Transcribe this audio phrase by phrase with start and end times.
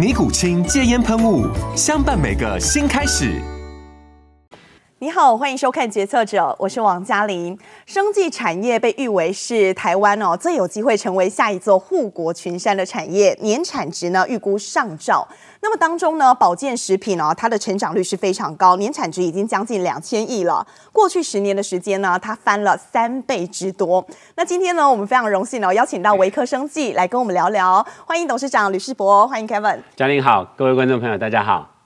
[0.00, 1.46] 尼古清戒烟喷雾，
[1.76, 3.59] 相伴每个新开始。
[5.02, 7.58] 你好，欢迎收看《决策者》，我是王嘉玲。
[7.86, 15.26] 生技产业被誉为是台湾哦最有机会成为下一座护国群山的产业，年产值呢预估上兆。
[15.62, 20.66] 那么当中呢，保健食品哦，它的成长率是非常高，年产值已经将近两千亿了。
[20.92, 24.06] 过去十年的时间呢，它翻了三倍之多。
[24.34, 27.82] 那今天呢，我们非常荣幸呢，邀请到维克生技来跟我们聊聊。
[28.04, 29.78] 欢迎董事长吕世博，欢迎 Kevin。
[29.96, 31.79] 嘉玲好，各位观众朋友，大家好。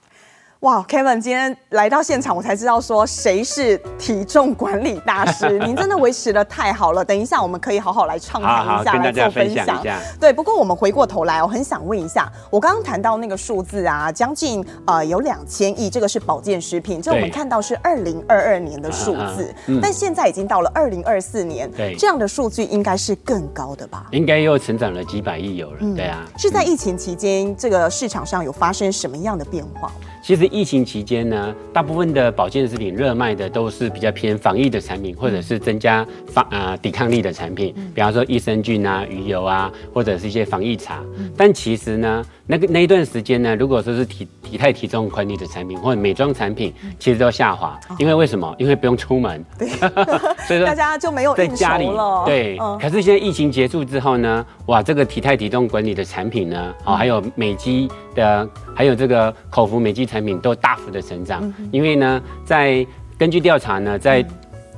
[0.64, 5.58] 哇，Kevin 今天来到现场，我才知道说谁是体重管理大师。
[5.60, 7.04] 您真的维持的太好了。
[7.04, 9.82] 等一下我们可以好好来畅谈一下，来做分享。
[10.18, 24.06] 对，不过我们回过头来，我很想问一下，我刚刚谈到那个数字啊，将近呃有两千亿，这个是保健食品，这我们看到是二零二二年的数字，嗯，但现在已经到了二零二四年，对，这样的数据应该是更高的吧？
[24.12, 26.24] 应该又成长了几百亿有了，嗯，对啊。
[26.38, 29.92] 是在疫情期间，这个市场上有发生什么样的变化？
[30.22, 41.02] 其实疫情期间呢，大部分的保健食品热卖的都是比较偏防疫的产品，或者是增加防啊、呃、抵抗力的产品，比方说益生菌啊、鱼油啊，或者是一些防疫茶。
[41.36, 47.78] 但其实呢，那个那一段时间呢，如果说是体体态体重管理的产品或者美妆产品，其实都下滑。
[47.98, 48.54] 因为为什么？
[48.58, 49.68] 因为不用出门， 对，
[50.46, 51.88] 所以说大家就没有在家里。
[52.26, 58.48] 对，可是现在疫情结束之后呢，哇，这个体态体重管理的产品呢，哦，还有美肌的。
[58.76, 62.84] 还有这个口服美肌产品都大幅的成长，因为呢，在
[63.16, 64.20] 根据调查呢，在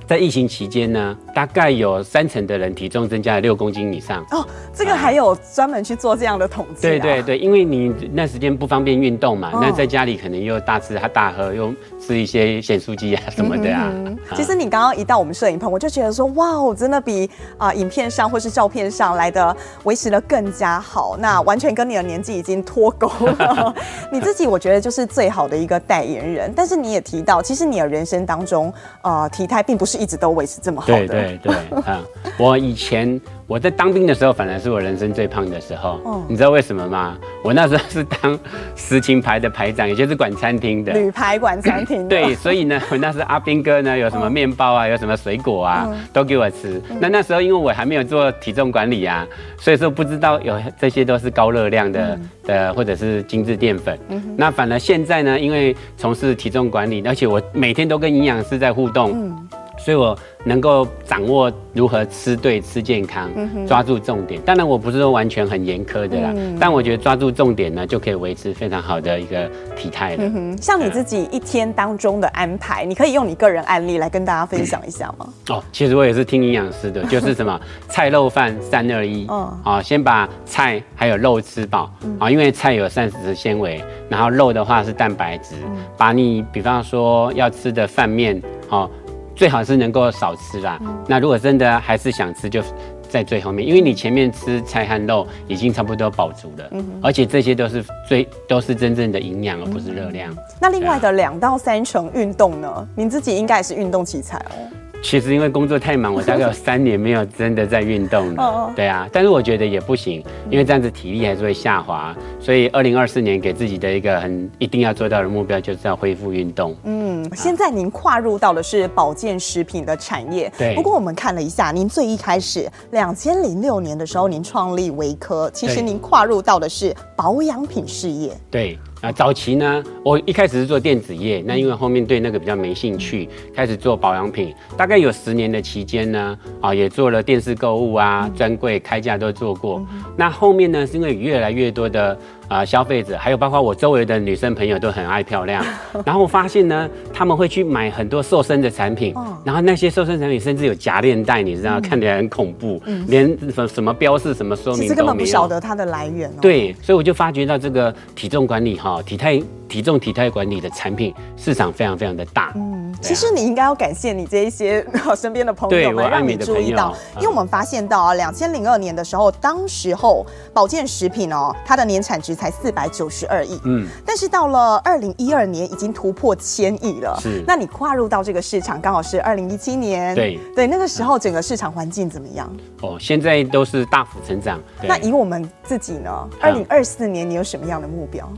[0.06, 4.24] 在疫情期间呢，大概有三成的人体重增加了六公斤以上。
[4.30, 6.90] 哦，这个还有专门去做这样的统计、啊。
[6.90, 13.90] 对对对，因为你那时间不方便运动嘛，那、哦、在家里可能又大吃大喝，又吃一些咸酥鸡啊什么的啊。
[13.92, 17.28] 嗯嗯、其实你刚刚一到我们摄影棚，我就觉得说，哇，我真的比
[17.58, 23.74] 啊、呃、影片上或是照片上来的维持的更加好，那完全跟你的年纪已经脱钩了。
[24.12, 29.95] 你自己我觉得就是最好的一个代言人，但是你也提到，其实你的人生当中，呃，体态并不是。
[29.96, 31.06] 一直都维持这么好的。
[31.06, 32.00] 对对对， 啊，
[32.38, 33.20] 我以前。
[33.48, 36.00] 我在当兵的时候，反而是我人生最胖的时候。
[36.04, 37.16] 哦，你知道为什么吗？
[37.44, 38.36] 我那时候是当
[38.74, 40.92] 实勤排的排长，也就是管餐厅的。
[40.92, 42.08] 女排管餐厅。
[42.08, 46.82] 对，所以呢， 我那时候阿兵哥呢，有什么面包啊，有什么水果啊，嗯、都给我吃。
[47.00, 49.24] 那那时候因为我还没有做体重管理啊，
[49.60, 53.96] 所以说不知道有这些都是高热量的、嗯、的，或者是精致淀粉。
[54.08, 59.12] 嗯、那反而现在呢，因为从事体重管理，而且我每天都跟营养师在互动。
[59.14, 59.48] 嗯
[59.78, 63.30] 所以我能够掌握如何吃对、吃健康，
[63.66, 64.40] 抓住重点。
[64.42, 70.56] 当然，我不是说完全很严苛的啦，但我觉得抓住重点呢，就可以维持非常好的一个体态了。
[70.60, 75.26] 像你自己一天当中的安排，你可以用你个人案例来跟大家分享一下吗？
[75.48, 79.26] 哦，其实我也是听营养师的， 就是什么菜肉饭三二一。
[79.28, 85.54] 嗯，啊，先把菜还有肉吃饱啊，因为菜有膳食纤维，然后肉的话是蛋白质。
[85.96, 88.88] 把你比方说要吃的饭面，哦。
[89.36, 90.78] 最好是能够少吃啦。
[90.82, 92.62] 嗯、那如果真的还是想吃，就
[93.08, 100.34] 在最后面，因为你前面吃菜和肉已经差不多饱足了，嗯、而且这些都是最都是真正的营养，而不是热量。
[100.58, 102.88] 那另外的两到三成运动呢？
[102.96, 104.56] 您自己应该也是运动奇才哦。
[105.02, 108.72] 其实因为工作太忙，我大概有三年没有真的在运动了。
[108.74, 112.16] 对啊，但是我觉得也不行，因为这样子体力还是会下滑。
[112.40, 116.74] 所以二零二四年给自己的一个很一定要做到的目标，就是要恢复运动。
[116.84, 120.52] 嗯，现在您跨入到的是保健食品的产业。
[120.58, 120.74] 对。
[120.74, 128.32] 不过我们看了一下，您最一开始两千零六年的时候，您创立维科，其实您跨入到的是保养品事业。
[128.50, 128.78] 对。
[129.02, 139.86] 啊，早期呢，我一开始是做电子业，那因为后面对那个比较没兴趣，开始做保养品，大概有十年的期间呢，啊，也做了电视购物啊、专柜开价都做过。
[140.16, 145.64] 那后面呢，是因为越来越多的啊、呃、消费者，还有包括我周围的女生朋友都很爱漂亮。
[146.04, 149.14] 然后我发现呢，他们会去买很多瘦身的产品，
[149.44, 154.96] 然后那些瘦身产品甚至有夹链带，你知道，看起来很恐怖，连什什么标示、什么说明都没有。
[154.96, 156.38] 根本不晓得它的来源哦。
[156.40, 159.42] 对，所以我就发觉到这个体重管理哈，体态。
[159.68, 162.52] 体重体态管理的产品市场非常非常的大。
[162.54, 164.84] 嗯，其实你应该要感谢你这一些
[165.16, 173.60] 身边的朋友们，让你注意到，因为我们发现到啊，两千零二年的时候，当时候保健食品哦，它的年产值才四百九十二亿。
[173.64, 177.18] 嗯，但是到了二零一二年，已经突破千亿了。
[177.20, 180.14] 是，那你跨入到这个市场，刚好是二零一七年。
[180.14, 182.50] 对对，那个时候整个市场环境怎么样？
[182.82, 184.60] 哦，现在都是大幅成长。
[184.82, 186.28] 那以我们自己呢？
[186.40, 188.30] 二零二四年你有什么样的目标？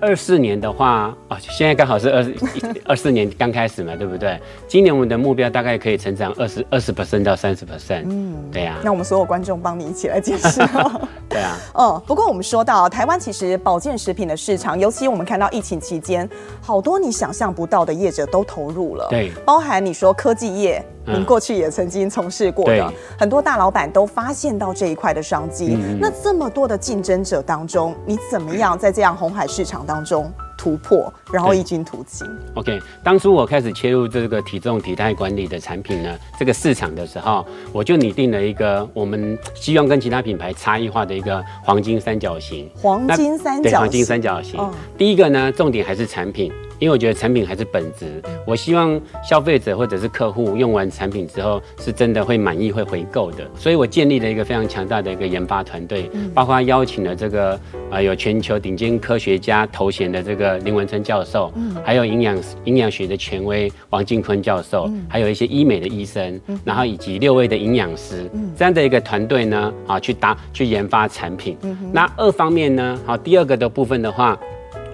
[0.00, 2.24] 二四年的话啊，现在刚好是二
[2.84, 4.38] 二四年刚开始嘛，对不对？
[4.68, 8.04] 今年我们的目标大概可以成长二十二十 percent 到三十 percent。
[8.06, 8.80] 嗯，对呀、啊。
[8.84, 10.60] 那我们所有观众帮你一起来解释。
[11.28, 11.56] 对啊。
[11.74, 16.28] 哦，不过我们说到台湾，其实保健食品的市场，尤其我们看到疫情期间，
[16.60, 19.06] 好多你想象不到的业者都投入了。
[19.08, 19.32] 对。
[19.44, 20.84] 包含你说科技业。
[21.08, 25.78] 您过去也曾经从事过的，嗯、很多大老板都发现到这一块的商机。
[25.80, 32.24] 嗯、那这么多的竞争者当中，你怎么样在这样红海市场当中突破，然后异军突起
[32.54, 42.68] ？OK，当初我开始切入这个体重体态管理的产品呢，这个市场的时候，我就拟定了一个我们希望跟其他品牌差异化的一个黄金三角形。
[42.74, 44.58] 黄金三角形，对，黄金三角形。
[44.58, 46.52] 哦、第一个呢，重点还是产品。
[46.78, 57.58] 因为我觉得产品还是本质，我希望消费者或者是客户用完产品之后是真的会满意、会回购的，所以我建立了一个非常强大的一个研发团队，包括邀请了这个
[57.90, 61.52] 啊有全球顶尖科学家头衔的这个林文春教授，
[61.84, 68.30] 还有营养营养学的权威王进坤教授，还有一些医美的医生，然后以及六位的营养师。
[68.56, 71.56] 这样的一个团队呢啊去打去研发产品。
[71.92, 74.38] 那二方面呢，好第二个的部分的话。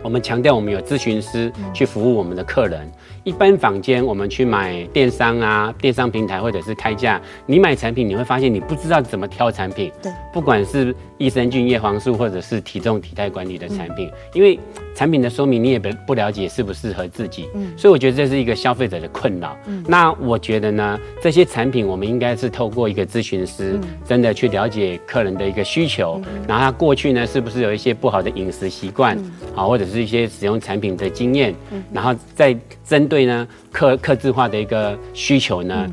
[0.02, 2.90] 我们强调，我们有咨询师去服务我们的客人。
[3.24, 9.92] 一般坊间，我们去买电商啊，电商平台或者是开价，你买产品，你会发现你不知道怎么挑产品。
[10.02, 14.58] 对，不管是益生菌、叶黄素，或者是体重体态管理的产品，因为
[14.92, 17.48] 产品的说明你也不不了解适不适合自己。
[17.54, 19.56] 嗯，所以我觉得这是一个消费者的困扰。
[19.66, 29.16] 嗯，那我觉得呢，这些产品我们应该是透过一个咨询师，真的去了解客人的一个需求，然后他过去呢是不是有一些不好的饮食习惯，
[29.54, 31.54] 啊，或者是一些使用产品的经验，
[31.92, 32.52] 然后再
[32.84, 33.08] 针。
[33.12, 35.86] 对呢，客客制化的一个需求呢。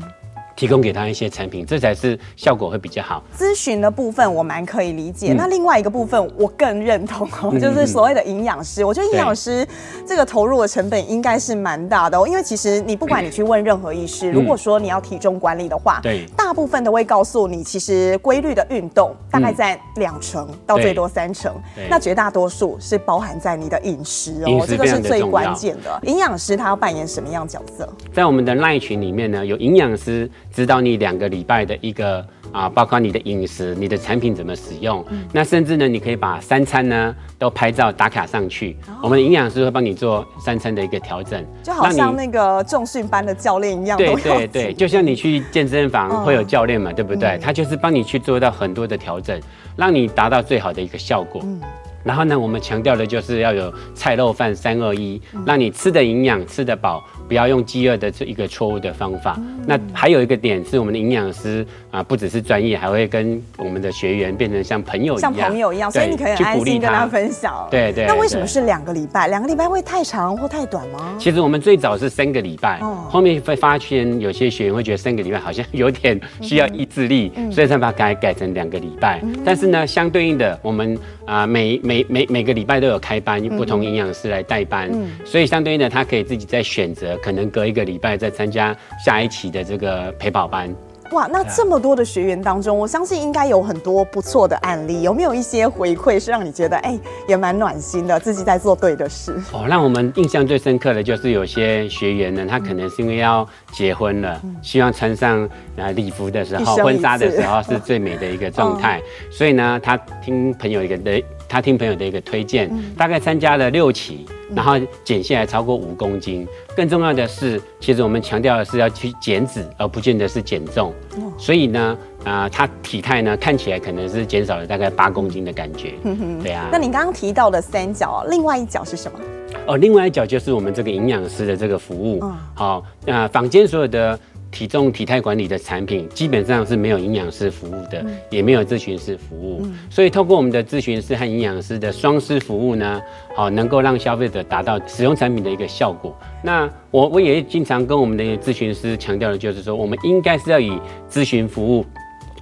[0.60, 3.24] 提供给他一些产品，这才是效果会比较好。
[3.34, 8.82] 咨询的部分我蛮可以理解，嗯、那另外一个部分我更认同哦，嗯、就是所谓的营养师。
[8.82, 9.66] 嗯、我觉得营养师
[10.06, 21.54] 这个投入的成本应该是蛮大的哦，因为其实你不管你去问任何医师，嗯、如果说你要体重管理的话，对，大部分都会告诉你，其实规律的运动大概在两成到最多三成，
[21.88, 25.98] 那绝大多数是包含在你的饮食哦，这个是最关键的。
[26.02, 27.88] 营养师他要扮演什么样角色？
[28.12, 30.30] 在我们的 LINE 群里面呢，有营养师。
[30.52, 35.04] 指导你两个礼拜的一个啊，包括你的饮食、你的产品怎么使用。
[35.10, 38.76] 嗯、那甚至呢，你可以把三餐呢都拍照打卡上去。
[38.88, 43.96] 哦、我们的营养师会帮你做三餐的一个调整，就好像那个重训班的教练一样。
[43.96, 47.30] 对对对， 就像你去健身房会有教练嘛，嗯、对不对？
[47.30, 49.40] 嗯、他就是帮你去做到很多的调整，
[49.76, 51.40] 让你达到最好的一个效果。
[51.44, 51.60] 嗯
[52.02, 59.36] 然后呢，我们强调的就是要有菜肉饭三二一，让你吃的营养，吃得饱，不要用饥饿的这一个错误的方法。
[59.38, 67.68] 嗯、那还有一个点是我们的营养师啊，不只是专业，还会跟我们的学员变成像朋友一样，像朋友一样，所以你可以很安心跟他分享。
[67.70, 68.04] 对对。
[68.06, 69.28] 那为什么是两个礼拜？
[69.28, 71.14] 两个礼拜会太长或太短吗？
[71.20, 79.20] 其实我们最早是三个礼拜，哦、后面会发现有些学员会觉得三个礼拜好像有点需要意志力，嗯、所以才把它改改成两个礼拜。
[79.22, 90.74] 嗯、但是呢，相对应的，我们啊每每每每个礼拜都有开班，不同营养师来代班，嗯、所以相对应的，他可以自己再选择，可能隔一个礼拜再参加下一期的这个陪跑班。
[91.12, 99.34] 哇，那这么多的学员当中，我相信应该有很多不错的案例，有没有一些回馈是让你觉得哎、欸、也蛮暖心的，自己在做对的事？
[99.52, 105.42] 哦，让我们印象最深刻的就是有些学员呢，他可能是因为要结婚了，嗯、希望穿上
[105.76, 111.20] 啊礼服的时候，婚纱的时候是最美的一个状态，嗯、所以呢，他听朋友一个的。
[111.50, 116.42] 他听朋友的一个推荐，嗯、大概参加了六期，然后减下来超过五公斤。
[116.42, 120.94] 嗯、更重要的是，其实我们强调的是要去减脂，而不见得是减重。
[121.16, 125.94] 哦、所以呢，啊、呃，他体态呢看起来可能是减少了大概八公斤的感觉。
[126.40, 126.68] 对啊。
[126.70, 129.18] 那你刚刚提到的三角，另外一角是什么？
[129.66, 132.22] 哦，另外一角就是我们这个营养师的这个服务。
[132.54, 134.16] 好、嗯，那、呃、坊间所有的。
[134.50, 139.60] 体重体态管理的产品，基本上是没有营养师服务的，嗯、也没有咨询师服务。
[139.64, 143.00] 嗯、所以透过我们的咨询师和营养师的双师服务呢，
[143.34, 146.16] 好能够让消费者达到使用产品的一个效果。
[146.42, 150.72] 那我我也经常跟我们的咨询师强调的就是说，我们应该是要以
[151.10, 151.84] 咨询服务。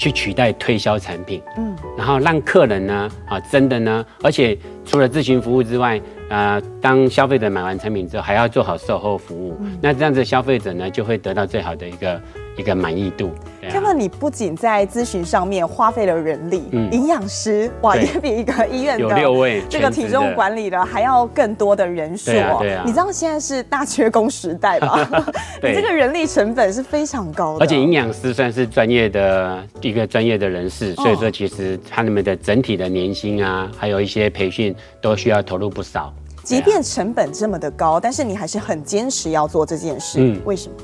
[0.00, 12.20] 去取代推销产品，嗯，然后让客人呢，啊，真的呢，而且除了咨询服务之外，呃，当消费者买完产品之后，还要做好售后服务，嗯，那这样子消费者呢，就会得到最好的一个。
[12.58, 13.30] 一个满意度。
[13.72, 22.56] 那么你不仅在咨询上面花费了人力，嗯，营养师哇也比一个医院的有六位这个体重管理的还要更多的人数哦。
[22.60, 25.06] 对啊，你知道现在是大缺工时代吧？
[25.62, 27.64] 你这个人力成本是非常高的。
[27.64, 36.12] 而且营养师算是专业的一个专业的人士，所以说其实他们的整体的年薪啊，还有一些培训都需要投入不少。
[36.42, 40.74] 即便成本这么的高，但是你还是很坚持要做这件事，嗯，为什么？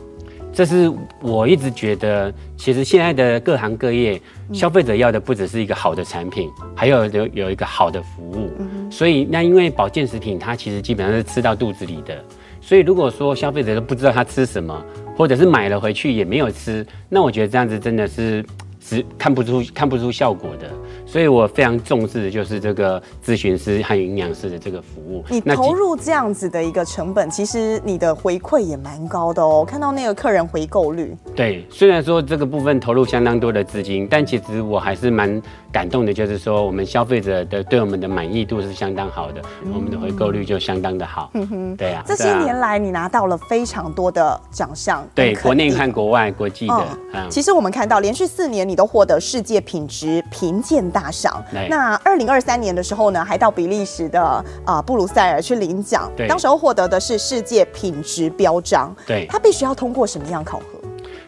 [0.54, 4.20] 这是我一直觉得，其实现在的各行各业，
[4.52, 8.52] 消费者要的不只是一个好的产品，还有有有一个好的服务。
[8.88, 12.24] 所以，那因为保健食品它其实基本上是吃到肚子里的，
[12.60, 14.80] 所以如果说消费者都不知道他吃什么，
[15.16, 18.44] 或者是买了回去也没有吃，那我觉得这样子真的是
[18.78, 20.70] 是看不出看不出效果的。
[21.14, 25.24] 所以我非常重视的就是这个咨询师和营养师的这个服务。
[25.30, 29.64] 你投入这样子的一个成本，其实你的回馈也蛮高的哦。
[29.64, 35.40] 看到那个客人回购率，对，虽然说这个部分投入相当多的资金，但其实我还是蛮
[35.74, 41.28] 感动的，就是说我们消费者的对我们的满意度是相当好的，嗯、我们的回购率就相当的好。
[41.34, 42.00] 嗯哼，对啊。
[42.06, 46.86] 这些年来你拿到了非常多的奖项，对，国内和国外国际的。
[47.12, 51.42] 嗯嗯、其实我们看到连续四年你都获得世界品质评鉴大赏。
[51.68, 58.94] 那二零二三年的时候呢，还到比利时的啊、呃、布鲁塞尔去领奖，对当时候获得的是世界品质标章。
[59.04, 60.83] 对，他必须要通过什么样考核？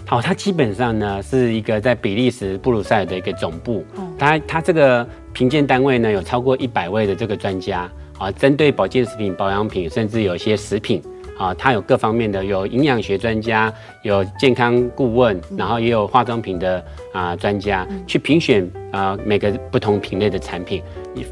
[0.09, 3.85] 好，它基本上呢是一个在比利时布鲁塞尔的一个总部，
[4.17, 11.03] 他他、嗯、这个评鉴单位呢有超过一百位的这个专家啊，针对保健食品、保养品，甚至有一些食品。
[11.39, 20.83] 啊，它有各方面的，有营养学专家，有健康顾问，然后也有化妆品的啊专家去评选啊每个不同品类的产品，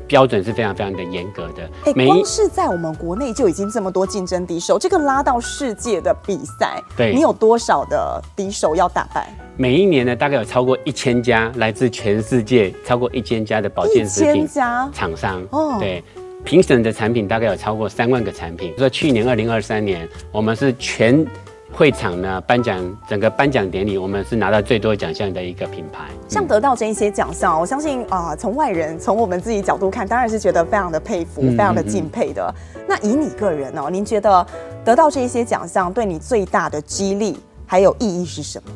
[0.06, 1.68] 标准是非常非常的严格的。
[1.86, 9.34] 哎，光是在我们国内就已经这么多竞争敌手，这个拉到世界的比赛，对，你有多少的敌手要打败？
[9.56, 16.02] 每一年呢，大概有超过一千家来自全世界超过一千家的保健食品厂商，哦，对。
[16.44, 18.72] 评审的产品大概有超过三万个产品。
[18.76, 21.24] 说去年二零二三年，我们是全
[21.72, 26.04] 会场呢颁奖，整个颁奖典礼，我们是拿到最多奖项的一个品牌。
[26.28, 32.44] 像得到这一些奖项，我相信啊，从、呃、外人从我们自己角度看，当然是觉得非常的佩服，非常的敬佩的。
[32.46, 34.46] 嗯嗯嗯，那以你个人哦，您觉得
[34.84, 38.70] 得到这一些奖项对你最大的激励还有意义是什么？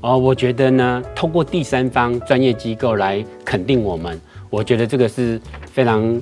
[0.00, 4.18] 哦，我觉得呢，通过第三方专业机构来肯定我们，
[4.50, 5.38] 我觉得这个是
[5.70, 6.20] 非常。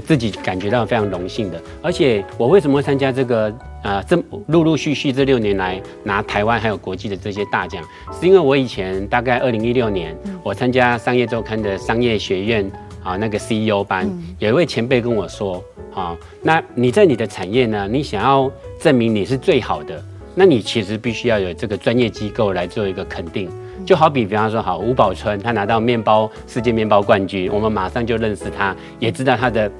[0.00, 3.52] 自己感觉到非常荣幸的，而且我为什么会参加这个？
[3.84, 7.84] 呃，这陆陆续续这六年来拿台湾还有国际的这些大奖，
[8.18, 12.72] 是因为我以前大概二零一六年，我参加商业周刊的商业学院
[13.02, 15.62] 啊那个 CEO 班，有一位前辈跟我说，
[15.94, 20.02] 啊，那你在你的产业呢，你想要证明你是最好的，
[20.34, 23.50] 那你其实必须要有这个专业机构来做一个肯定。
[23.84, 29.70] 就好比比方说，好吴宝春他拿到面包世界面包冠军，我们马上就认识他，也知道他的。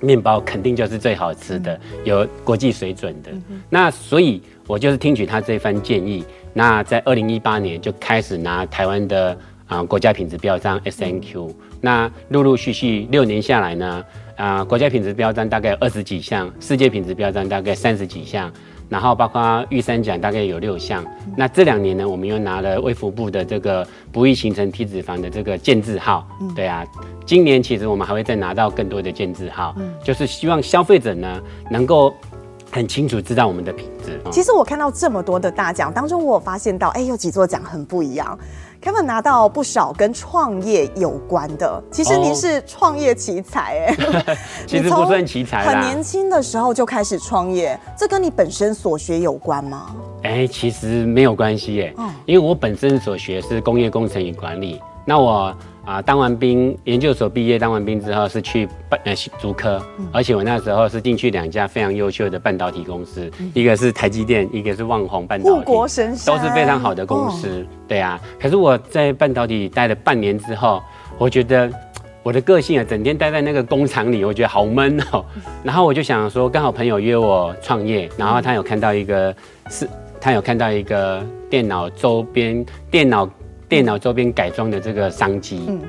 [0.00, 3.30] 面包肯定就是最好吃的，有国际水准的。
[3.70, 6.24] 那所以，我就是听取他这番建议。
[6.52, 9.36] 那在二零一八年就开始拿台湾的
[9.66, 11.50] 啊国家品质标章 SNQ。
[11.80, 14.04] 那陆陆续续六年下来呢，
[14.36, 18.52] 啊国家品质标章大概有二十几项，世界品质标章大概三十几项。
[18.88, 21.04] 然后包括玉山奖大概有六项，
[21.36, 26.84] 那这两年呢，我们又拿了卫福部的这个不易形成体脂肪的这个健字号，对啊，
[27.24, 29.74] 今年其实我们还会再拿到更多的健字号，
[30.04, 31.40] 就是希望消费者呢
[31.70, 32.14] 能够
[32.70, 34.20] 很清楚知道我们的品质。
[34.30, 38.38] 其实我看到这么多的大奖当中，我有发现到，哎，有几座奖很不一样。
[38.86, 49.92] Kevin 拿到不少跟创业有关的，其实您是创业奇才哎， 其实不算奇才，很年轻的时候就开始创业，这跟你本身所学有关吗？
[50.22, 51.92] 哎，其实没有关系耶，
[52.26, 55.52] 因为我本身所学是工业工程与管理，那我。
[55.86, 59.80] 啊，当完兵，研究所毕业，当完兵之后是去半呃竹科，
[60.12, 67.64] 而且我那时候是进去两家非常优秀的半导体公司，一个是台积电，一个是旺宏半导体，护国神，都是非常好的公司。
[67.86, 70.82] 对啊，可是我在半导体待了半年之后，
[71.18, 71.70] 我觉得
[72.24, 75.24] 我的个性啊，整天待在那个工厂里，我觉得好闷哦。
[75.62, 79.32] 然后我就想说，刚好朋友约我创业，然后他有看到一个
[79.70, 79.88] 是。
[80.18, 83.28] 他有看到一个电脑周边电脑
[83.68, 85.64] 电脑周边改装的这个商机。
[85.68, 85.80] 嗯。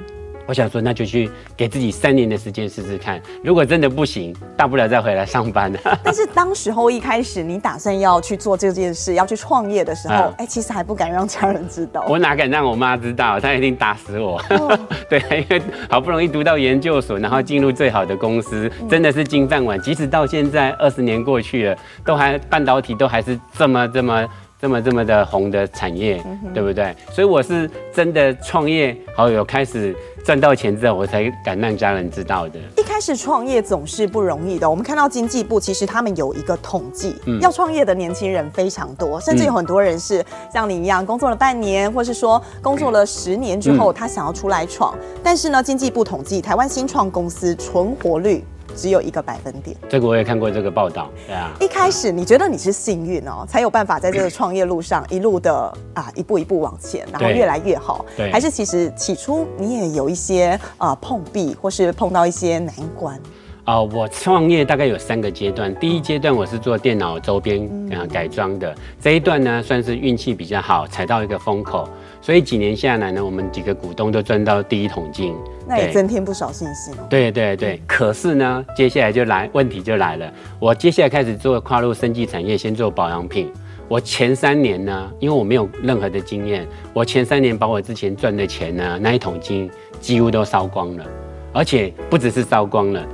[0.47, 3.21] 我想说，那就去给自己三年的时间试试看。
[3.43, 5.69] 如果真的不行，大不了再回来上班。
[6.01, 12.05] 但是当时候一开始你打算要去做这件事，要去创业的时候，哎、嗯欸，其实还不敢让家人知道。
[12.07, 13.37] 我哪敢让我妈知道？
[13.41, 14.41] 她一定打死我。
[14.51, 14.79] 哦、
[15.09, 19.77] 对，因为好不容易读到研究所，然后进入最好的公司，真的是金饭碗。
[19.81, 24.25] 即使到现在二十年过去了，都还半导体都还是这么这么。
[24.59, 26.95] 这么这么的红的产业，嗯、对不对？
[27.11, 29.95] 所以我是真的创业，好有开始
[30.25, 32.59] 赚到钱之后，我才敢让家人知道的。
[32.75, 34.67] 一开始创业总是不容易的。
[34.67, 44.95] 我们看到经济部其实他们有一个统计，嗯、要创业的年轻人非常多，甚至有很多人是像你一样工作了半年，或是说工作了十年之后，他想要出来闯。
[44.99, 48.43] 嗯、但是呢，经济部统计，台湾新创公司存活率。
[48.77, 51.09] 只有一个百分点，这个我也看过这个报道。
[51.25, 58.05] 对啊，一开始你觉得你是幸运哦，才有办法在这个创业路上一路的啊一步一步往前，然后越来越好。
[58.15, 63.19] 对，还是其实起初你也有一些啊碰壁，或是碰到一些难关。
[63.67, 65.75] 啊，我创业大概有三个阶段。
[65.75, 71.85] 第一阶段我是做电脑周边啊改装的，这一段呢算是运气比较好，踩到一个风口。
[72.21, 75.35] 所以几年下来呢，我们几个股东都赚到第一桶金，
[75.67, 77.05] 那也增添不少信心哦。
[77.09, 80.31] 对对对，可是呢，接下来就来问题就来了。
[80.59, 83.51] 我接下来开始做跨入生技产业，先做保养品。
[83.89, 89.69] 我前三年呢，因为我没有任何的经验，我前三年把我之前赚的钱呢，那一桶金
[89.99, 91.03] 几乎都烧光了，
[91.51, 93.05] 而且不只是烧光了，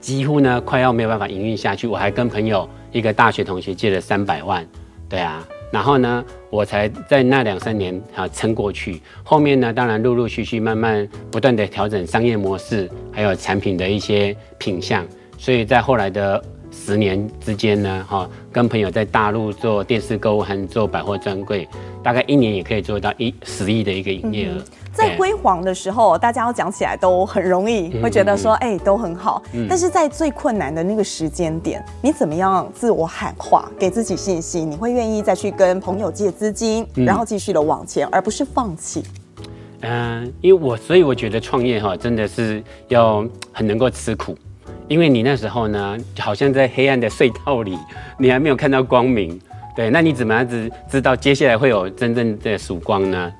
[0.00, 1.86] 几乎呢快要没有办法营运下去。
[1.86, 4.66] 我还跟朋友一个大学同学借了三百万，
[5.08, 5.46] 对啊。
[5.72, 9.00] 然后呢，我才在那两三年啊撑过去。
[9.22, 15.06] 后面呢，当然陆陆续续、慢慢不断的调整商业模式，还有产品的一些品相。
[15.38, 16.42] 所以在后来的
[16.72, 21.68] 十年之间呢，哈，跟朋友在大陆做电视购物和做百货专柜，
[22.02, 24.60] 大概一年也可以做到一十亿的一个营业额。
[25.00, 29.42] 在辉煌的时候，大家要讲起来都很容易，会觉得说，哎，都很好。
[29.68, 34.70] 但是在最困难的那个时间点，你怎么样自我喊话，给自己信心？
[34.70, 39.02] 你会愿意再去跟朋友借资金，然后继续的往前，而不是放弃？
[39.80, 44.36] 嗯，因为我所以我觉得创业哈，真的是要很能够吃苦，
[44.88, 47.78] 因为你那时候呢，好像在黑暗的隧道里，
[48.18, 49.40] 你还没有看到光明。
[49.74, 53.32] 对，那你怎么样子知道接下来会有真正的曙光呢？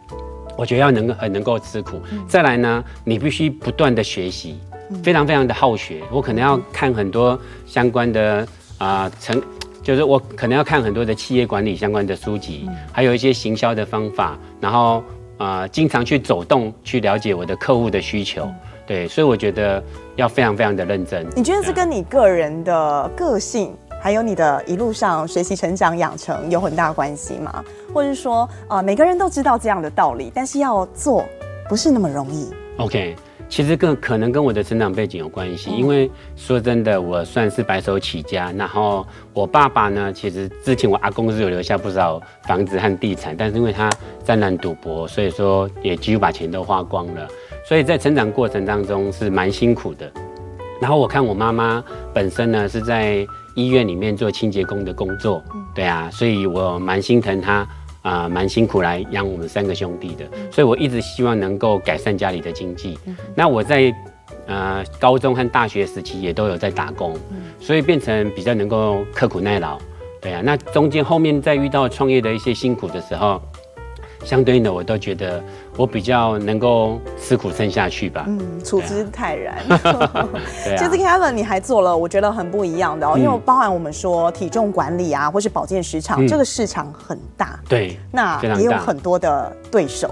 [0.56, 4.58] 我觉得要能够很能够吃苦，再来呢，你必须不断的学习，
[5.02, 6.02] 非常非常的好学。
[6.10, 8.46] 我可能要看很多相关的
[8.78, 9.42] 啊，成、呃、
[9.82, 15.02] 就是我可能要看很多的企业管理相关的书籍，还有一些行销的方法，然后
[15.38, 18.48] 啊、呃，经常去走动，去了解我的客户的需求。
[18.86, 19.82] 对，所以我觉得
[20.16, 21.24] 要非常非常的认真。
[21.36, 23.72] 你觉得是跟你个人的个性？
[24.02, 27.62] 还有你的一路上学习、成长、养成有很大关系吗？
[27.92, 31.26] 或者是说，呃，每个人都知道这样的道理，但是要做
[31.68, 32.48] 不是那么容易。
[32.78, 33.14] OK，
[33.46, 38.50] 其实更可能跟我的成长背景有关系，嗯、因为说真的，我算是白手起家。
[38.56, 43.90] 然后我爸爸呢，其实之前我阿公是有留下不少房子和地产，但是因为他
[44.24, 47.28] 沾染赌博，所以说也几乎把钱都花光了。
[47.68, 50.10] 所以在成长过程当中是蛮辛苦的。
[50.80, 51.84] 然后我看我妈妈
[52.14, 53.26] 本身呢是在。
[53.54, 55.42] 医院里面做清洁工的工作，
[55.74, 57.68] 对啊，所以我蛮心疼他
[58.02, 62.98] 啊，蛮辛苦来养我们三个兄弟的，所以我一直希望能够改善家里的经济。
[63.34, 63.92] 那我在
[64.46, 67.16] 呃高中和大学时期也都有在打工，
[67.60, 69.78] 所以变成比较能够刻苦耐劳，
[70.20, 70.40] 对啊。
[70.44, 73.40] 那中间后面在遇到创业的一些辛苦的时候。
[74.24, 75.42] 相对应的，我都觉得
[75.76, 78.24] 我比较能够吃苦撑下去吧。
[78.28, 79.56] 嗯，处之泰然。
[80.64, 80.76] 对啊。
[80.76, 87.58] 其实 Kevin，你还做了我觉得很不一样的哦，因为包含我们说体重管理啊，或是保健市场，这个市场很大。
[87.68, 87.98] 对。
[88.12, 90.10] 那也有很多的对手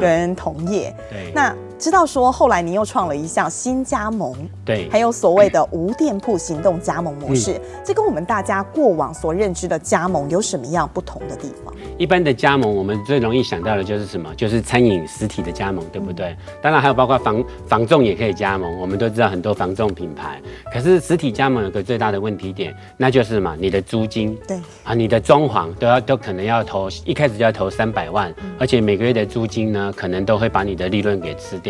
[0.00, 0.94] 跟同业。
[1.10, 1.32] 对。
[1.34, 1.54] 那。
[1.80, 4.34] 知道说后来你又创了一项新加盟，
[4.66, 11.74] 对，还有所谓的无店铺行动加盟模式，嗯、这跟我们大家过往所认知的加盟有什么样不同的地方？
[11.96, 14.30] 一般的加盟，我们最容易想到的就是什么？
[14.34, 16.28] 就是餐饮实体的加盟，对不对？
[16.28, 20.38] 嗯、当然还有包括房房仲也可以加盟，我们都知道很多房仲品牌。
[20.70, 23.56] 可是实体加盟有个最大的问题点，那就是什么？
[23.58, 31.69] 你的租金，对啊，你的装潢都要都可能要投，一开始就要投三百万，嗯、而且每个月的租金呢，可能都会把你的利润给吃掉。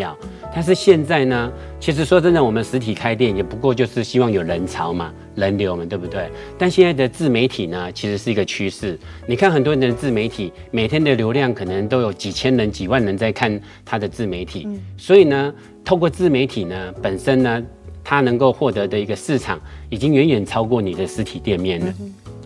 [0.53, 6.29] 但是现在呢，其实说真的，我们实体开店也不过就是希望有人潮嘛，人流嘛，对不对？
[6.57, 8.99] 但现在的自媒体呢，其实是一个趋势。
[9.27, 14.67] 你看很多人的自媒体，每天的流量可能都有几千人、几万人在看他的自媒体。
[14.97, 15.53] 所以呢，
[15.85, 17.63] 透过自媒体呢，本身呢，
[18.03, 19.59] 它能够获得的一个市场，
[19.89, 21.93] 已经远远超过你的实体店面了，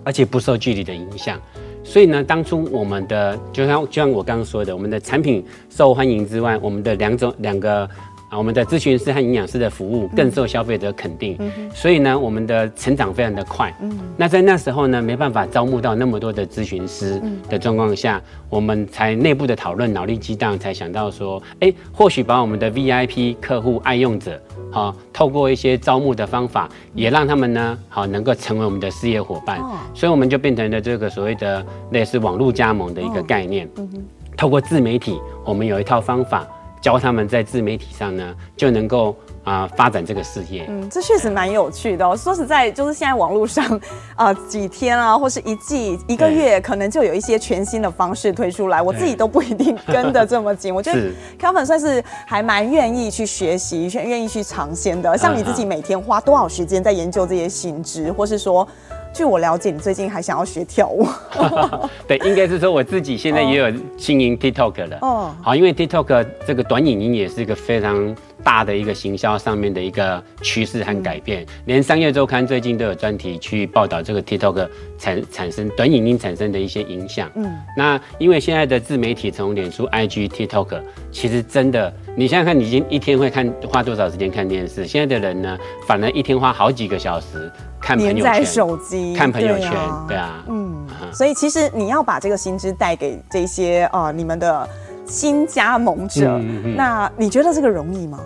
[0.04, 1.42] 而且不受距离的影响。
[1.86, 7.90] 所以呢，当初我们的就像就像我刚刚说的，我们的产品受欢迎之外，我们的两种两个。
[8.38, 13.74] 我们的咨询师和营养师的服务更受消费者肯定，嗯、所以呢，我们的成长非常的快。
[13.82, 24.40] 嗯，那在那时候呢，没办法招募到那么多的咨询师的状况下，嗯、我们才内部的讨论，脑力激荡，才想到说，哎，或许把我们的 VIP 客户爱用者，
[24.72, 29.60] 好，透过一些招募的方法，也让他们呢，好，能够成为我们的事业伙伴。
[29.60, 33.70] 哦、所以我们就变成了这个所谓的类似网络加盟的一个概念。
[33.78, 34.04] 嗯哼，
[34.36, 36.48] 透过自媒体，我们有一套方法。
[36.86, 39.10] 教他们在自媒体上呢，就能够
[39.44, 40.68] 啊、呃、发展这个事业。
[40.70, 42.16] 嗯，这确实蛮有趣的、哦。
[42.16, 43.66] 说实在，就是现在网络上
[44.16, 48.84] 啊、呃，几天啊，或是一季、一个月，可能就有一些全新的方式推出来。
[48.84, 50.72] 我自己都不一定跟得这么紧。
[50.76, 55.18] 我觉得 Kelvin 算是还蛮愿意去学习，愿愿意去尝鲜的。
[55.18, 58.68] 像你自己每天花多少时间在研究这些新知，或是说？
[59.16, 61.08] 据我了解，你最近还想要学跳舞？
[62.06, 64.98] 对，应该是说我自己现在也有经营 TikTok 了。
[65.04, 71.44] 哦，好，因为 TikTok 这个短影音也是一个非常大的一个行销上面的一个趋势和改变。
[71.44, 77.32] 嗯、连商业周刊最近都有专题去报道这个 TikTok 产产生短影音产生的一些影响。
[77.36, 84.86] 嗯，那因为现在的自媒体从脸书、IG、TikTok，其实真的，你想想看，你今一天会看花多少时间看电视？
[84.86, 87.50] 现在的人呢，反而一天花好几个小时。
[87.86, 94.68] 看朋友圈，手机看朋友圈，对啊，对啊嗯，所以其实你要把这个新知带给这些呃你们的
[95.06, 98.20] 新加盟者，嗯嗯、那你觉得这个容易吗？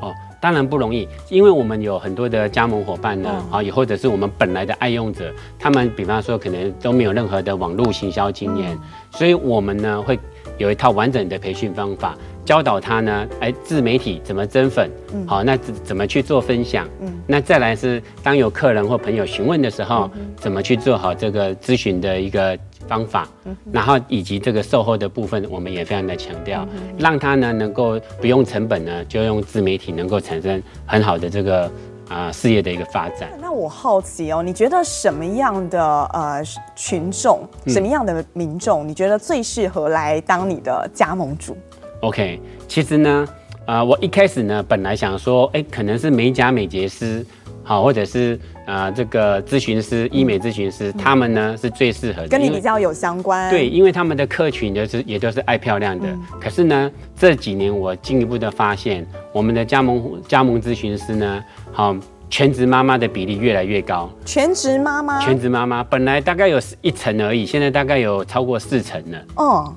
[0.00, 10.16] 哦，当然不容易，因为我们有很多的加盟伙伴呢，啊，也或者是我们本来的爱用者，他们比方说可能都没有任何的网络行销经验，嗯、所以我们呢会
[10.60, 12.16] 有一套完整的培训方法。
[12.44, 14.90] 教导他呢，哎，自媒体怎么增粉？
[15.14, 16.88] 嗯，好，那怎怎么去做分享？
[17.00, 23.28] 嗯，那再来是当有客人或朋友询问的时候，嗯、怎么去做好这个咨询的一个方法？
[23.44, 31.70] 嗯，然后以及这个售后的部分，我们也非常的强调，嗯、让他呢能够不用成本呢，就用自媒体能够产生很好的这个
[32.10, 33.30] 啊、呃、事业的一个发展。
[33.40, 35.80] 那我好奇哦，你觉得什么样的
[36.12, 36.42] 呃
[36.74, 41.56] 群众，什么样的民众，嗯、你觉得最适合来当你的加盟主
[42.00, 43.26] ？OK，其实呢，
[43.64, 47.24] 啊、呃，我一开始呢，本来想说，哎、欸，可能是美甲美睫师，
[47.62, 53.50] 好，或者是啊、呃，这个咨询师、医美咨询师，嗯、他们呢是最适合的，跟你比较有相关。
[53.50, 56.08] 对，因为他们的客群就是也都是爱漂亮的。
[56.08, 61.94] 嗯、可是呢，这几年我进一步的发现，我们的加盟加盟咨询师呢，好，
[62.28, 64.10] 全职妈妈的比例越来越高。
[64.24, 65.20] 全职妈妈？
[65.20, 69.18] 全职妈妈本来大概有一成而已，现在大概有超过四成了。
[69.36, 69.74] 哦。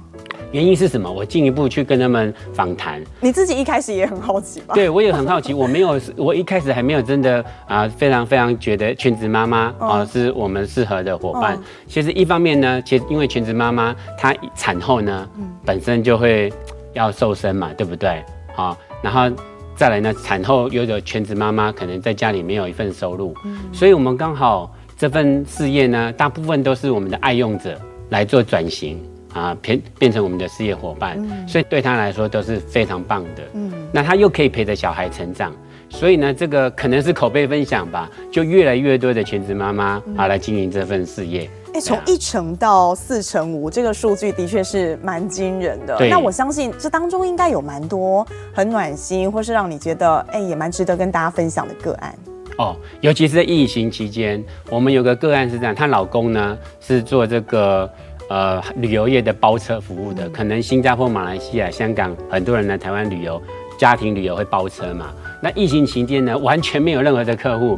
[0.52, 1.12] 原因是什么？
[1.12, 3.02] 我进一步去跟他们访谈。
[3.20, 4.76] 你自己一开始也很好奇吧？
[4.76, 5.52] 对，我也很好奇。
[5.56, 11.56] 我没有，我一开始还没有真的啊、呃，非常非常觉得全职妈妈啊、是我们适合的伙伴。
[11.56, 16.54] 嗯、其实一方面呢，其实因为全职妈妈她产后呢，嗯、本身就会
[16.94, 18.24] 要瘦身嘛，对不对？
[18.56, 19.36] 好、哦，然后
[19.84, 28.98] 再来呢，产后有的全职妈妈可能在家里没有一份收入，嗯、所以我们刚好这份事业呢，大部分都是我们的爱用者来做转型。
[29.34, 33.44] 啊，变变成我们的事业伙伴，嗯、所以对他来说都是非常棒的。
[33.56, 35.52] 嗯，那他又可以陪着小孩成长，
[35.90, 41.50] 所以呢，这个可能是口碑分享吧，就越来越多的全职妈妈啊来经营这份事业。
[41.74, 45.98] 哎、欸，从一成到四成五，这个数据的确是蛮惊人的。
[45.98, 52.16] 对那我相信这当中应该有蛮多很暖心，或是让你觉得哎、欸、也蛮值得跟大家分享的个案。
[52.58, 57.90] 哦，尤其是在疫情期间，我们有个个案是这样，她老公呢是做这个。
[58.30, 63.40] 呃，旅游业的包车服务的，可能新加坡、马来西亚、香港很多人来台湾旅游，
[63.78, 65.14] 家庭旅游会包车嘛。
[65.42, 67.78] 那疫情期间呢，完全没有任何的客户，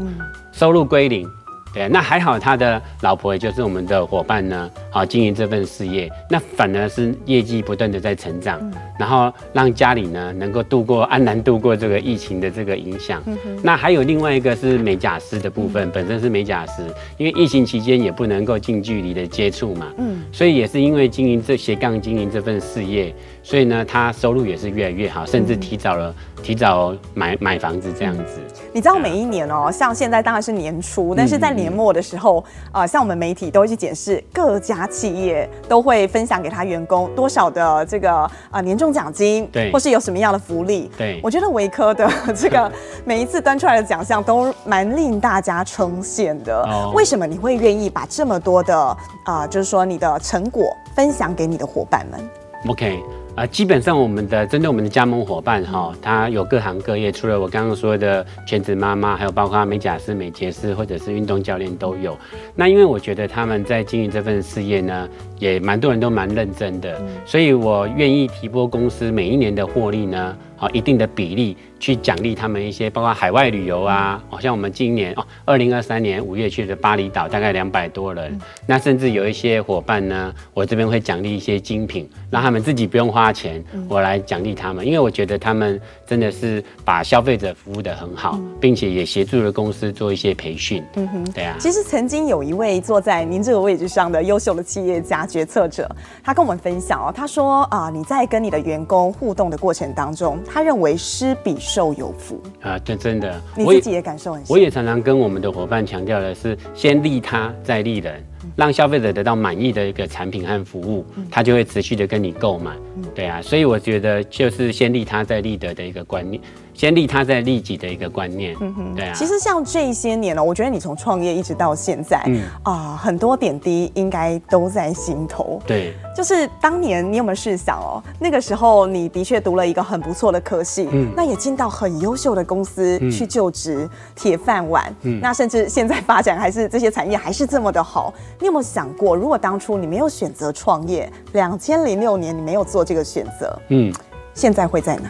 [0.51, 1.27] 收入归零。
[1.75, 8.61] 对，那还好，他的老婆也就是我们的伙伴呢，好经营这份事业，那反而是业绩不断的在成长，
[8.97, 13.21] 然后让家里呢能够度过安然度过这个疫情的这个影响。
[13.25, 13.59] 嗯、哼。
[13.63, 16.83] 那还有另外一个是美甲师的部分，嗯、本身是美甲师，
[17.17, 26.09] 因为疫情期间也不能够近距离的接触嘛，嗯，所以也是因为经营这斜杠经营这份事业，所以呢，他收入也是越来越好，甚至提早了。
[26.11, 26.15] 嗯。
[26.45, 28.39] 提早买买房子这样子，
[28.71, 32.37] 你知道每一年哦、喔，像现在当然是年初，但是在年末的时候，
[32.71, 40.89] 啊、呃，像我们媒体都会去检视各家企业都会分享给他员工多少的这个啊、呃、年终奖金，对，或是有什么样的福利。
[40.97, 42.71] 对，我觉得维科的这个
[43.05, 46.61] 每一次端出来的奖项都蛮令大家称羡的。
[46.63, 48.77] 哦，为什么你会愿意把这么多的
[49.23, 52.19] 啊、呃，就是说你的成果分享给你的伙伴们
[52.67, 52.99] ？OK，
[53.35, 62.17] 啊，基本上我们的针对我们的加盟伙伴哈，他有各行各业，除了我刚刚说的全职妈妈，还有包括美甲师、美睫师或者是运动教练都有。
[62.55, 71.57] 那因为我觉得他们在经营这份事业呢，也蛮多人都蛮认真的，所以我愿意提拨公司每一年的获利呢，好一定的比例。
[71.79, 78.39] 去奖励他们一些，包括海外旅游啊，好像我们今年哦，二零二三年五月去的巴厘岛，大概两百多人。
[78.65, 90.83] 那甚至有一些伙伴呢，我这边会奖励一些精品，让他们自己不用花钱，我来奖励他们，因为我觉得他们真的是把消费者服务得很好，并且也协助了公司做一些培训。
[90.95, 91.55] 嗯哼，对啊。
[91.59, 95.89] 其实曾经有一位坐在您这个位置上的优秀的企业家决策者，
[96.23, 104.53] 他跟我们分享哦，他说啊，你在跟你的员工互动的过程当中，他认为施比受有福啊，这真的，你自己也感受很深。
[104.53, 108.23] 我也常常跟我们的伙伴强调的是，先利他再利人，
[108.55, 112.71] 让消费者得到满意的一个产品和服务，他就会持续的跟你购买。
[113.15, 116.39] 对啊，所以我觉得就是先利他再利德的一个观念。
[116.75, 119.13] 先利他再利己的一个观念，嗯哼，对啊。
[119.15, 125.61] 其实像这些年呢，我觉得你从创业一直到现在，嗯啊，很多点滴应该都在心头。
[125.65, 128.03] 对，就是当年你有没有试想哦？
[128.19, 138.13] 那个时候你的确读了一个很不错的科系，嗯，那也进到很优秀的公司去就职，铁饭碗，嗯，那甚至现在发展还是这些产业还是这么的好。
[138.39, 143.93] 你有没有想过，如果当初你没有选择创业，两千零六年你没有做这个选择，嗯，
[144.33, 145.09] 现在会在哪？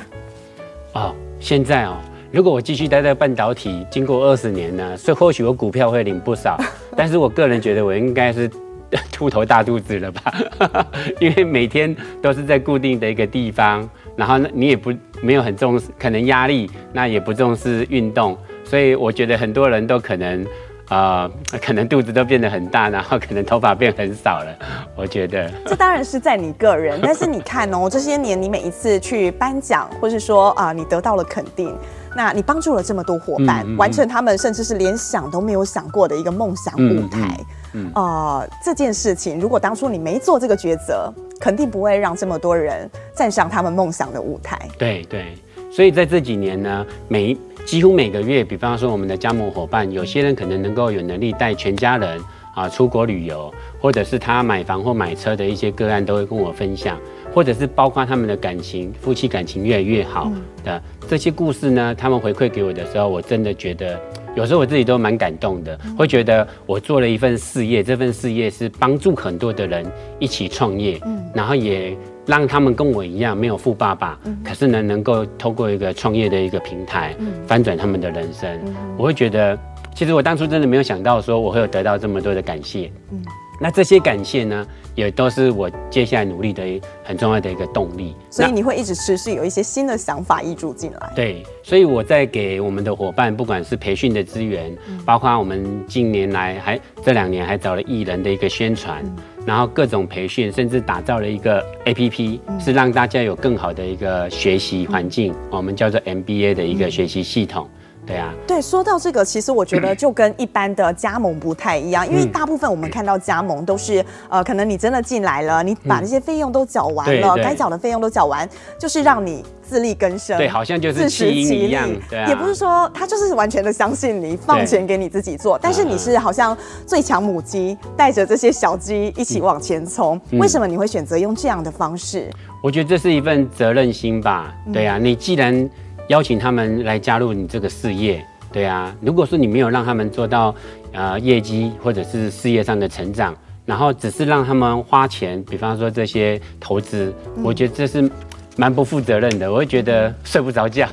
[0.94, 1.16] 哦。
[1.46, 1.96] 现在哦，
[2.32, 6.60] 如果我继续待在半导体，经过二十年呢，所以或许我股票会领不少，
[6.98, 8.50] 但是我个人觉得我应该是
[9.14, 10.34] 秃头大肚子了吧，
[11.22, 20.44] 因为每天都是在固定的一个地方，然后你也不没有很重视，可能压力，那也不重视运动，所以我觉得很多人都可能。
[20.90, 24.56] 啊、呃，可能肚子都变得很大，然后可能头发变很少了。
[24.96, 31.76] 我觉得这当然是在你个人，但是你看哦， 这些年你每一次去颁奖，或是说啊、呃，你得到了肯定，
[32.16, 37.22] 那你帮助了这么多伙伴，嗯嗯、完成他们甚至是连想都没有想过的一个梦想舞台。
[37.22, 37.38] 啊、
[37.74, 44.58] 嗯嗯呃，这件事情如果当初你没做这个抉择，肯定不会让这么多人站上他们梦想的舞台。
[44.78, 45.36] 对对，
[45.72, 47.40] 所以在这几年呢，每一。
[47.66, 52.22] 几乎每个月，比方说我们的加盟伙伴，有些人可能能够有能力带全家人
[52.54, 53.52] 啊出国旅游，
[53.82, 57.00] 或者是他买房或买车的一些个案，都会跟我分享，
[57.34, 60.32] 或者是包括他们的感情，夫妻感情越来越好
[60.64, 64.00] 的这些故事呢，他们回馈给我的时候，我真的觉得
[64.36, 69.86] 有时候我自己都蛮感动的，会觉得我做了一份事业，这份事业是帮助很多的人
[70.20, 71.98] 一起创业，嗯然后也。
[72.28, 78.50] 让他们跟我一样没有富爸爸，嗯、可是呢，能够透过一个创业的一个平台，嗯、翻转他们的人生。
[78.66, 79.56] 嗯、我会觉得，
[79.94, 82.92] 其实我当初真的没有想到说我会有得到这么多的感谢。
[83.12, 83.24] 嗯、
[83.60, 84.66] 那这些感谢呢，
[84.96, 88.16] 也都是我接下来努力的很重要的一个动力。
[88.30, 91.12] 所以你会一直持续有一些新的想法溢注进来。
[91.16, 99.04] 对，所以我在给我们的伙伴，不管是培训的资源，嗯、包括我们近年来还这两年还找了艺人的一个宣传。
[99.06, 99.16] 嗯
[99.46, 107.70] 然后各种培训，甚至打造了一个 APP，是让大家有更好的一个学习环境，我们叫做 MBA 的一个学习系统。
[108.06, 118.48] 对啊，对，说到这个，其实我觉得就跟一般的加盟不太一样，因为大部分我们看到加盟都是，呃，可能你真的进来了，你把那些费用都缴完了，该缴的费用都缴完，
[118.80, 121.76] 就是让你自力更生，对，好像就是自食其力，
[122.08, 130.22] 对啊，也不是说他就是完全的相信你，放钱给你自己做，但是你是好像最强母鸡，带着这些小鸡一起往前冲。
[130.34, 132.30] 为什么你会选择用这样的方式？
[132.62, 135.68] 我觉得这是一份责任心吧，对啊，你既然。
[136.08, 138.96] 邀请他们来加入你这个事业，对啊。
[139.02, 140.56] 如果说你没有让他们做到，
[140.92, 147.14] 呃，业绩或者是事业上的成长，然后只是让他们花钱，比方说这些投资，
[147.44, 148.10] 我觉得这是。
[148.58, 150.88] 蛮不负责任的，我会觉得睡不着觉。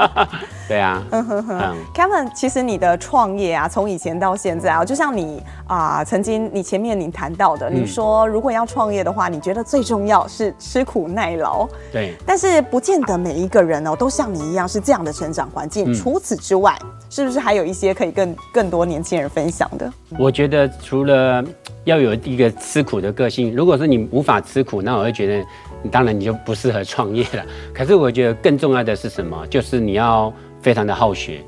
[0.68, 1.76] 对啊，嗯哼哼。
[1.94, 11.68] Kevin，其实你的创业啊，从以前到现在啊，就像你啊、呃，曾经你前面你谈到的，嗯、你说如果要创业的话，你觉得最重要是吃苦耐劳。
[11.92, 12.14] 对。
[12.26, 15.92] 但是不见得每一个人哦，都像你一样是这样的成长环境。
[15.92, 16.76] 嗯、除此之外，
[17.10, 19.92] 是不是还有一些可以跟更多年轻人分享的？
[20.18, 21.44] 我觉得除了
[21.84, 25.46] 要有一个吃苦的个性，如果是你无法吃苦，那我会觉得。
[25.92, 27.44] 当然你就不适合创业了。
[27.72, 29.46] 可是我觉得更重要的是什么？
[29.46, 30.32] 就是你要
[30.66, 31.40] 非常的好学，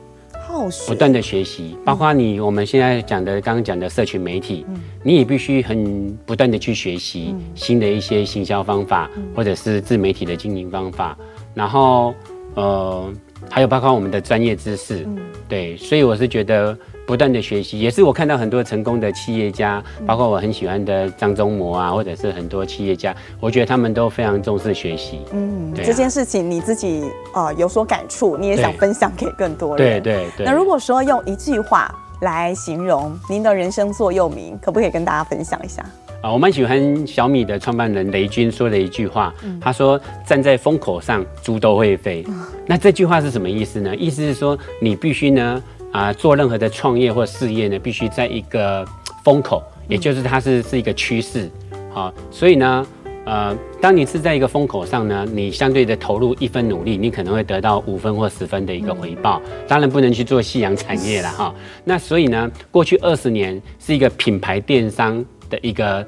[0.47, 1.77] 好学，不断的学习。
[1.85, 4.65] 包括你我们现在讲的刚刚讲的社群媒体，
[5.03, 11.19] 你也必须很不断的去学习新的一些行销方法，或者是自媒体的经营方法。
[11.53, 12.15] 然后
[12.55, 13.13] 呃，
[13.51, 15.05] 还有包括我们的专业知识，
[15.49, 15.77] 对。
[15.77, 16.79] 所以我是觉得
[17.09, 25.21] 不断的学习，也是我看到很多成功的企业家，包括我很喜欢的张忠谋啊，或者是很多企业家，我觉得他们都非常重视学习。
[25.33, 29.79] 嗯，啊、这件事情你自己呃有所感触，你也想分享给更多人。
[29.79, 30.45] 对对对。
[30.45, 31.91] 那如果说用一句话
[32.21, 35.83] 来形容您的人生座右铭，可不可以跟大家分享一下？
[36.21, 42.23] 啊，我蛮喜欢小米的创办人雷军说的一句话，他说：“站在风口上，猪都会飞。”
[42.69, 43.97] 那这句话是什么意思呢？
[43.97, 48.87] 意思是说，你必须呢，啊，做任何的创业或事业呢，必须在一个
[49.25, 51.51] 风口，也就是它是是一个趋势。
[51.93, 52.87] 好，所以呢，
[53.25, 59.41] 呃，当你是在一个风口上呢，你相对的投入一分努力，你可能会得到五分或十分的一个回报。
[59.67, 61.55] 当然不能去做夕阳产业了哈。
[61.85, 65.25] 那所以呢，过去二十年是一个品牌电商。
[65.51, 66.05] 的一个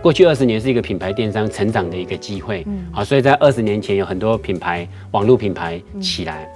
[0.00, 6.48] 过去二十年是一个品牌电商成长的一个机会，嗯，好，所以在二十年前有很多品牌网络品牌起来，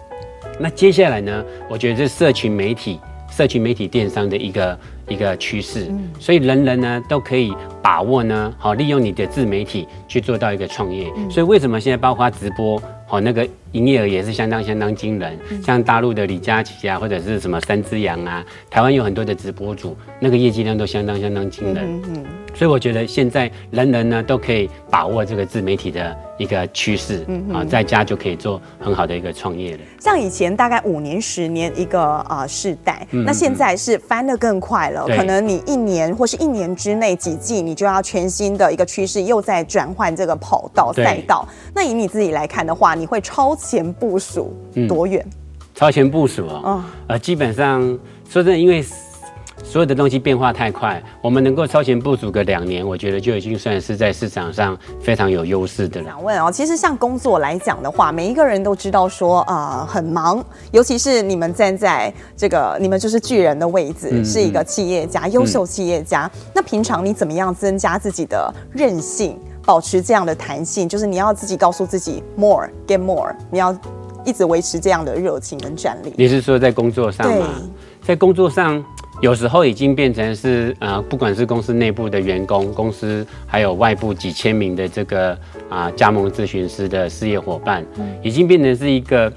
[0.59, 2.99] 那接下来呢，我觉得是社群媒体、
[3.31, 13.49] 社群媒体电商的一个一个趋势，所以人人呢都可以把握呢，好，利用你的自媒体去做到一个创业，所以为什么现在包括直播，好，那个。
[13.73, 22.03] 营业额也是相当相当惊人，像大陆的李佳琦啊，或者是什么三只羊啊，台湾有很多的直播主，那个业绩量都相当相当惊人。
[22.09, 29.81] 嗯，所以我觉得现在人人呢都可以把握这个自媒体的一个趋势，啊，在家就可以做很好的一个创业了。
[29.99, 41.47] 像以前大概五年十年一个啊世代，那现在是翻得更快了，可能你一年或是一年之内几季，你就要全新的一个趋势又在转换这个跑道赛道。
[41.75, 44.55] 那以你自己来看的话，你会超前部署
[44.89, 45.25] 多远？
[45.75, 47.81] 超前部署哦，哦呃，基本上
[48.29, 48.85] 说真的，因为
[49.65, 56.09] 所有的东西变化太快，我们能够超前部署个两年，我觉得就已经算是在市场上非常有优势的了。
[56.09, 66.31] 想问哦，其实像工作来讲的话，每一个人都知道说啊、呃、很忙，尤其是你们站在这个你们就是巨人的位置，嗯、是一个企业家，优秀企业家。
[66.35, 69.39] 嗯、那平常你怎么样增加自己的韧性？
[69.65, 73.77] 保持这样的弹性，就是你要自己告诉自己 more get more，你要
[74.25, 76.13] 一直维持这样的热情跟战力。
[76.17, 77.49] 你是说在工作上吗？
[78.03, 78.85] 在工作上，
[79.21, 85.33] 有时候已经变成是呃，不管是公司内部的员工，公司还有外部几千名的这个
[85.69, 89.33] 啊、呃、加盟咨询师的事业伙伴，嗯、已经变成是一个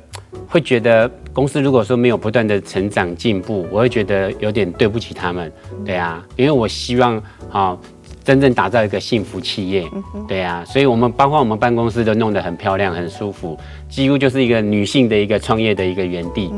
[0.48, 5.52] 会觉得公司如果说没有不断的成长进步，我会觉得有点对不起他们。
[5.86, 7.18] 对啊，因为我希望
[7.52, 7.70] 啊。
[7.70, 7.80] 呃
[8.26, 9.88] 真正打造一个幸福企业，
[10.28, 13.56] 对啊，所以我们包括我们办公室都弄得很漂亮、很舒服，
[13.88, 16.52] 几乎就是一个女性的一个创业的一个园地。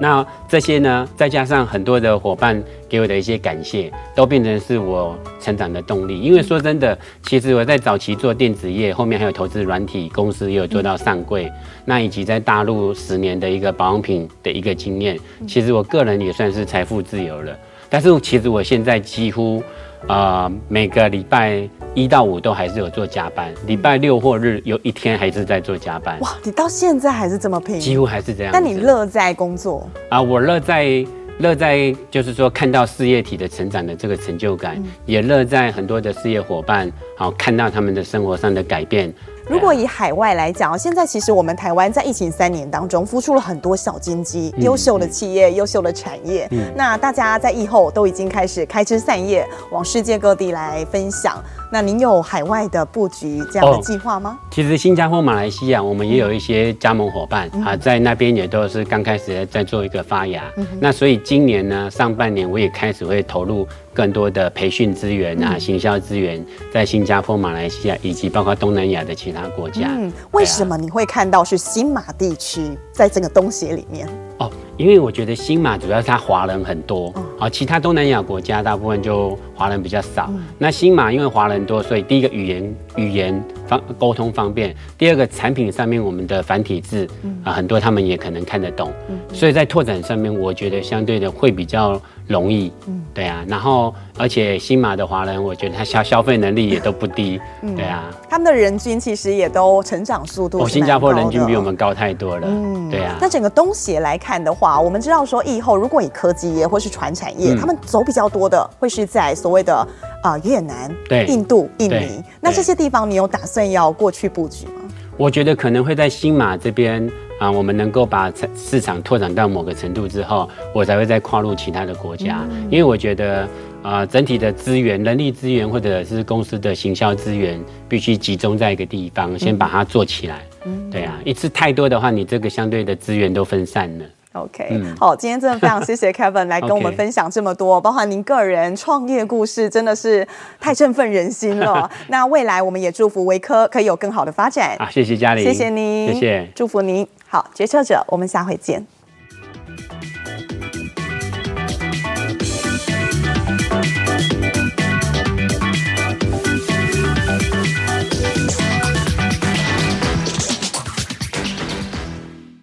[0.00, 6.18] 那这些呢，再加上很多的伙伴给我的一些感谢，都变成是我成长的动力。
[6.18, 11.52] 因为说真的，其实我在早期做电子业，后面还有投资软体公司，也有做到上柜，
[11.84, 17.54] 那以及在大陆十年的一个保养品的一个经验，其实我个人也算是财富自由了。
[17.90, 19.62] 但是其实我现在几乎。
[20.06, 26.18] 呃，每个礼拜一到五都还是有做加班，礼拜六或日有一天还是在做加班。
[26.20, 27.80] 哇，你到现在还是这么拼？
[27.80, 28.52] 几乎还是这样。
[28.52, 30.22] 但你乐在工作啊？
[30.22, 31.04] 我乐在
[31.38, 39.12] 乐在就是说看到事业体的成长的这个成就感，嗯、也乐在很多的事业伙伴好看到他们的生活上的改变。
[39.48, 46.46] 如果以海外来讲，现在其实我们台湾在疫情三年当中，孵出了很多小金鸡，优秀的企业，优秀的产业。
[46.50, 51.42] 嗯，那大家在疫后都已经开始开枝散叶，往世界各地来分享。
[51.72, 54.38] 那您有海外的布局这样的计划吗？
[54.50, 60.42] 其实新加坡、马来西亚，我们也有一些加盟伙伴啊，在那边也都是刚开始在做一个发芽。
[60.78, 63.66] 那所以今年呢，上半年我也开始会投入
[63.98, 66.40] 更多的培训资源啊、行销资源，
[66.72, 69.88] 在新加坡、马来西亚以及包括东南亚的其他国家。
[69.88, 74.08] 嗯，为什么你会看到是新马地区在这个东协里面？
[74.38, 80.30] 哦，因为我觉得新马主要是它华人很多，好，其他东南亚国家大部分就华人比较少。
[80.58, 87.08] 那新马因为华人多，所以第一个语言语言方沟通方便，第二个产品上面我们的繁体字
[87.42, 88.92] 啊很多他们也可能看得懂，
[89.32, 92.72] 所以在拓展上面我觉得相对的会比较容易。
[92.86, 97.40] 嗯对啊，然后而且新马的华人，我觉得他消消费能力也都不低。
[97.74, 100.62] 对啊，他们的人均其实也都成长速度。
[100.62, 102.46] 哦，新加坡人均比我们高太多了。
[102.48, 103.16] 嗯，对啊。
[103.20, 104.27] 那整个东协来看。
[104.28, 109.74] 看的话，我们知道说，疫后如果以科技业或是传产业，嗯、他们走比较多的会是在所谓的
[110.22, 112.22] 啊、呃、越南、对印度、印尼。
[112.38, 114.82] 那这些地方，你有打算要过去布局吗？
[115.16, 117.02] 我觉得可能会在新马这边
[117.40, 122.44] 啊、呃，我们能够把市场拓展到某个程度之后，我才会再跨入其他的国家。
[122.50, 123.44] 嗯、因为我觉得
[123.82, 127.58] 啊、呃，整体的资源、人力资源或者是公司的行销资源，
[127.88, 130.42] 必须集中在一个地方，先把它做起来。
[130.66, 134.04] 嗯、对啊，一次太多的话，你这个相对的资源都分散了。
[134.38, 140.26] OK，、嗯、好，今天真的非常谢谢 Kevin 来跟我们分享这么多，包含您个人创业故事，真的是
[140.60, 141.90] 太振奋人心了。
[142.08, 144.76] 那未来我们也祝福维科可以有更好的发展。
[144.78, 147.06] 啊，谢谢嘉玲，谢谢您，谢谢，祝福您。
[147.26, 148.97] 好，决策者，我们下回见。